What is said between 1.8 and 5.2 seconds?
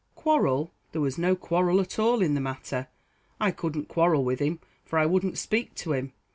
all in the matter I couldn't quarrel with him for I